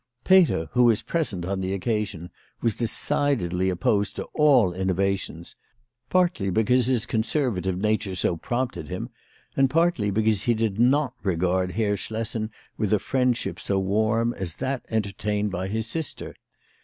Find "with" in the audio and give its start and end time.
12.79-12.91